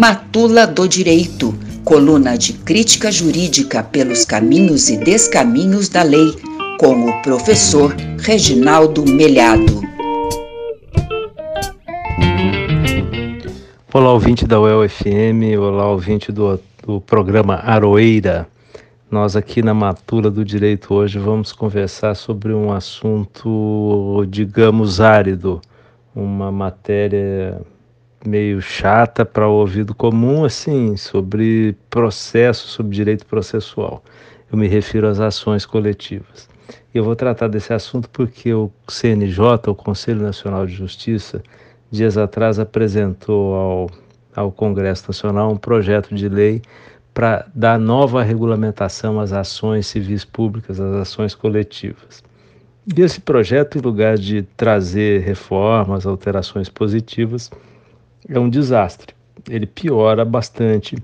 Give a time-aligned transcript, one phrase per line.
[0.00, 1.54] Matula do Direito,
[1.84, 6.32] coluna de crítica jurídica pelos caminhos e descaminhos da lei,
[6.78, 9.82] com o professor Reginaldo Melhado.
[13.92, 18.48] Olá, ouvinte da UEL-FM, olá, ouvinte do, do programa Aroeira.
[19.10, 25.60] Nós aqui na Matula do Direito hoje vamos conversar sobre um assunto, digamos, árido,
[26.16, 27.60] uma matéria
[28.24, 34.02] meio chata para o ouvido comum, assim, sobre processo, sobre direito processual.
[34.50, 36.48] Eu me refiro às ações coletivas.
[36.94, 41.42] E eu vou tratar desse assunto porque o CNJ, o Conselho Nacional de Justiça,
[41.90, 43.90] dias atrás apresentou ao,
[44.34, 46.62] ao Congresso Nacional um projeto de lei
[47.14, 52.22] para dar nova regulamentação às ações civis públicas, às ações coletivas.
[52.96, 57.50] E esse projeto, em lugar de trazer reformas, alterações positivas,
[58.30, 59.14] é um desastre.
[59.48, 60.96] Ele piora bastante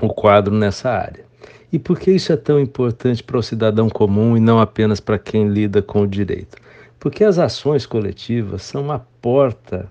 [0.00, 1.24] o quadro nessa área.
[1.72, 5.18] E por que isso é tão importante para o cidadão comum e não apenas para
[5.18, 6.56] quem lida com o direito?
[6.98, 9.90] Porque as ações coletivas são uma porta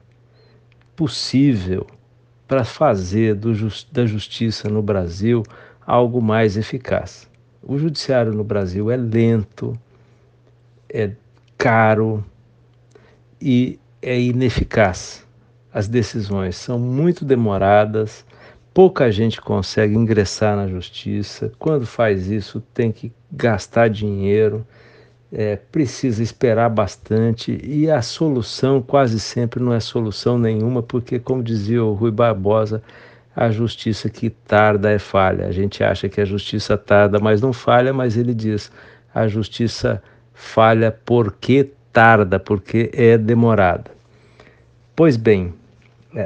[0.95, 1.88] possível
[2.47, 3.53] para fazer do,
[3.92, 5.44] da justiça no Brasil
[5.86, 7.30] algo mais eficaz.
[7.61, 9.77] O judiciário no Brasil é lento,
[10.89, 11.11] é
[11.58, 12.23] caro
[13.39, 15.25] e é ineficaz
[15.73, 18.25] as decisões são muito demoradas,
[18.73, 21.52] pouca gente consegue ingressar na justiça.
[21.59, 24.66] Quando faz isso, tem que gastar dinheiro,
[25.31, 31.44] é, precisa esperar bastante e a solução quase sempre não é solução nenhuma, porque, como
[31.44, 32.81] dizia o Rui Barbosa,
[33.36, 35.45] a justiça que tarda é falha.
[35.45, 38.72] A gente acha que a justiça tarda, mas não falha, mas ele diz:
[39.14, 40.02] a justiça
[40.33, 43.92] falha porque tarda, porque é demorada.
[44.95, 45.54] Pois bem,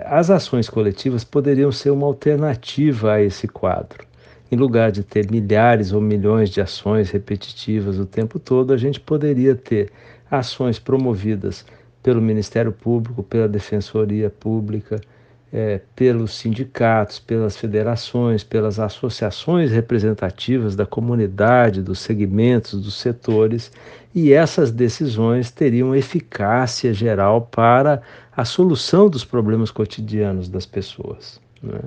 [0.06, 4.06] as ações coletivas poderiam ser uma alternativa a esse quadro.
[4.50, 9.00] Em lugar de ter milhares ou milhões de ações repetitivas o tempo todo, a gente
[9.00, 9.92] poderia ter
[10.30, 11.66] ações promovidas
[12.02, 15.02] pelo Ministério Público, pela Defensoria Pública,
[15.54, 23.72] é, pelos sindicatos, pelas federações, pelas associações representativas da comunidade, dos segmentos, dos setores,
[24.16, 28.02] e essas decisões teriam eficácia geral para
[28.36, 31.40] a solução dos problemas cotidianos das pessoas.
[31.62, 31.80] Né?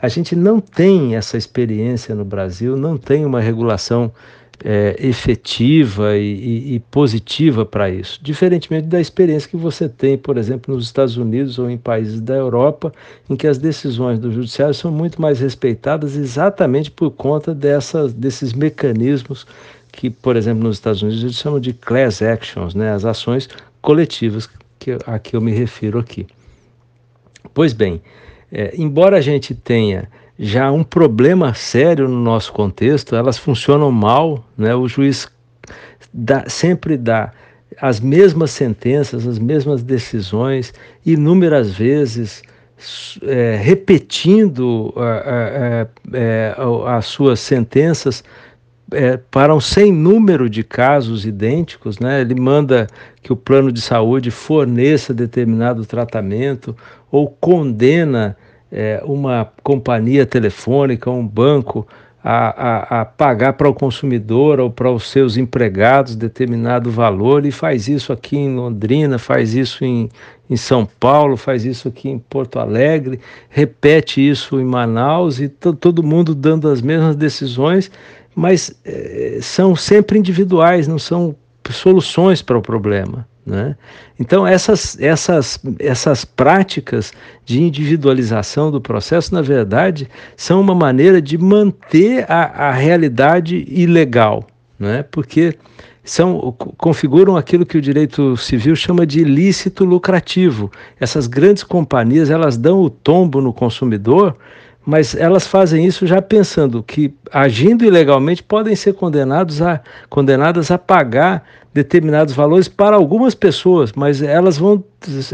[0.00, 4.12] A gente não tem essa experiência no Brasil, não tem uma regulação
[4.64, 10.36] é, efetiva e, e, e positiva para isso, diferentemente da experiência que você tem, por
[10.36, 12.92] exemplo, nos Estados Unidos ou em países da Europa,
[13.28, 18.52] em que as decisões do judiciário são muito mais respeitadas exatamente por conta dessas, desses
[18.52, 19.46] mecanismos
[19.92, 23.48] que, por exemplo, nos Estados Unidos eles chamam de class actions, né, as ações
[23.80, 26.26] coletivas que, a que eu me refiro aqui.
[27.54, 28.02] Pois bem,
[28.52, 34.44] é, embora a gente tenha já um problema sério no nosso contexto, elas funcionam mal,
[34.56, 34.74] né?
[34.74, 35.28] o juiz
[36.12, 37.32] dá, sempre dá
[37.80, 40.72] as mesmas sentenças, as mesmas decisões,
[41.04, 42.42] inúmeras vezes,
[43.22, 44.94] é, repetindo
[46.12, 46.54] é,
[46.86, 48.22] as suas sentenças
[48.92, 52.20] é, para um sem número de casos idênticos, né?
[52.20, 52.86] ele manda
[53.22, 56.76] que o plano de saúde forneça determinado tratamento
[57.10, 58.36] ou condena
[58.70, 61.86] é, uma companhia telefônica, um banco,
[62.28, 67.52] a, a, a pagar para o consumidor ou para os seus empregados determinado valor e
[67.52, 70.10] faz isso aqui em Londrina, faz isso em,
[70.50, 76.02] em São Paulo, faz isso aqui em Porto Alegre, repete isso em Manaus e todo
[76.02, 77.92] mundo dando as mesmas decisões,
[78.34, 81.36] mas é, são sempre individuais, não são
[81.70, 83.24] soluções para o problema.
[83.46, 83.76] Né?
[84.18, 87.12] Então, essas, essas, essas práticas
[87.44, 94.44] de individualização do processo, na verdade, são uma maneira de manter a, a realidade ilegal,
[94.76, 95.04] né?
[95.04, 95.56] porque
[96.02, 100.68] são, configuram aquilo que o direito civil chama de ilícito lucrativo.
[100.98, 104.36] Essas grandes companhias elas dão o tombo no consumidor
[104.86, 110.78] mas elas fazem isso já pensando que, agindo ilegalmente, podem ser condenados a, condenadas a
[110.78, 111.42] pagar
[111.76, 114.82] determinados valores para algumas pessoas, mas elas vão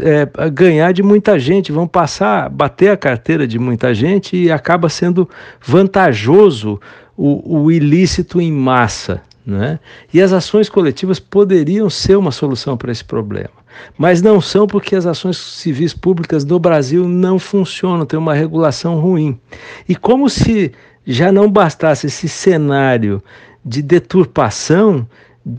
[0.01, 4.89] é, ganhar de muita gente, vão passar, bater a carteira de muita gente e acaba
[4.89, 5.29] sendo
[5.65, 6.81] vantajoso
[7.15, 9.21] o, o ilícito em massa.
[9.45, 9.79] Né?
[10.13, 13.63] E as ações coletivas poderiam ser uma solução para esse problema.
[13.97, 18.99] Mas não são porque as ações civis públicas do Brasil não funcionam, tem uma regulação
[18.99, 19.39] ruim.
[19.87, 20.73] E como se
[21.05, 23.23] já não bastasse esse cenário
[23.65, 25.07] de deturpação,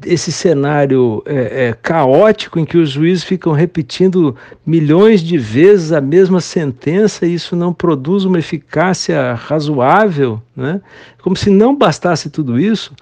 [0.07, 4.35] esse cenário é, é, caótico em que os juízes ficam repetindo
[4.65, 10.81] milhões de vezes a mesma sentença e isso não produz uma eficácia razoável, né?
[11.23, 12.95] como se não bastasse tudo isso,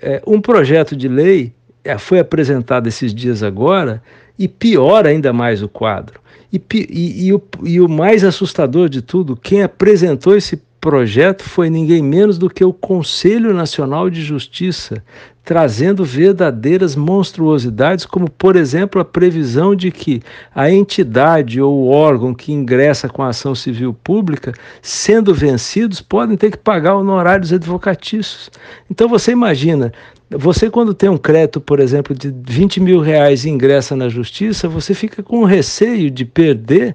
[0.00, 1.52] é, um projeto de lei
[1.84, 4.02] é, foi apresentado esses dias agora
[4.36, 6.20] e piora ainda mais o quadro.
[6.52, 11.68] E, e, e, o, e o mais assustador de tudo, quem apresentou esse projeto foi
[11.68, 15.02] ninguém menos do que o Conselho Nacional de Justiça,
[15.42, 20.22] trazendo verdadeiras monstruosidades, como, por exemplo, a previsão de que
[20.54, 26.36] a entidade ou o órgão que ingressa com a ação civil pública, sendo vencidos, podem
[26.36, 28.48] ter que pagar honorários advocatícios.
[28.88, 29.92] Então você imagina,
[30.30, 34.68] você quando tem um crédito, por exemplo, de 20 mil reais e ingressa na justiça,
[34.68, 36.94] você fica com receio de perder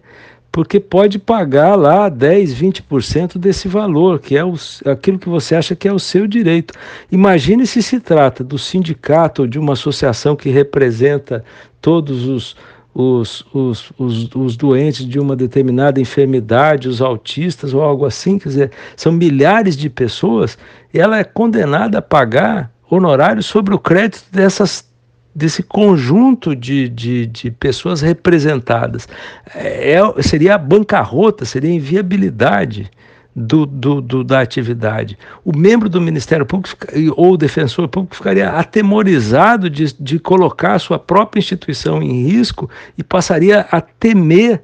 [0.51, 4.53] porque pode pagar lá 10, 20% desse valor, que é o,
[4.85, 6.73] aquilo que você acha que é o seu direito.
[7.11, 11.45] Imagine se se trata do sindicato ou de uma associação que representa
[11.79, 12.57] todos os,
[12.93, 18.49] os, os, os, os, doentes de uma determinada enfermidade, os autistas ou algo assim, quer
[18.49, 20.57] dizer, são milhares de pessoas,
[20.93, 24.90] e ela é condenada a pagar honorários sobre o crédito dessas
[25.33, 29.07] desse conjunto de, de, de pessoas representadas.
[29.55, 32.91] É, é, seria a bancarrota, seria a inviabilidade
[33.35, 35.17] do, do, do, da atividade.
[35.43, 36.85] O membro do Ministério Público
[37.15, 42.69] ou o defensor público ficaria atemorizado de, de colocar a sua própria instituição em risco
[42.97, 44.61] e passaria a temer,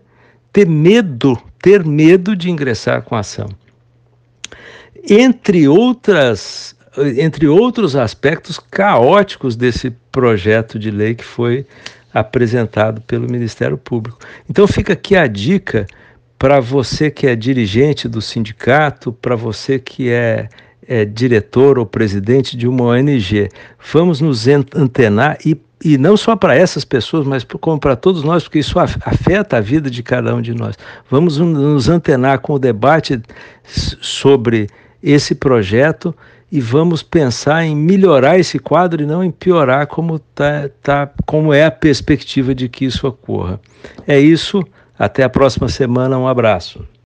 [0.51, 3.47] ter medo, ter medo de ingressar com a ação.
[5.09, 6.75] Entre outras
[7.17, 11.65] entre outros aspectos caóticos desse projeto de lei que foi
[12.13, 14.19] apresentado pelo Ministério Público.
[14.49, 15.85] Então fica aqui a dica
[16.37, 20.49] para você que é dirigente do sindicato, para você que é,
[20.87, 23.49] é, diretor ou presidente de uma ONG.
[23.91, 28.43] Vamos nos antenar e, e não só para essas pessoas, mas como para todos nós,
[28.43, 30.75] porque isso afeta a vida de cada um de nós.
[31.09, 33.21] Vamos nos antenar com o debate
[33.63, 34.67] sobre
[35.01, 36.15] esse projeto
[36.51, 41.53] e vamos pensar em melhorar esse quadro e não em piorar como, tá, tá, como
[41.53, 43.59] é a perspectiva de que isso ocorra.
[44.07, 44.63] É isso,
[44.97, 46.87] até a próxima semana, um abraço.